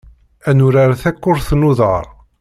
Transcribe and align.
Ad 0.49 0.55
nurar 0.55 0.91
takurt 1.01 1.49
n 1.59 1.67
uḍar. 1.69 2.05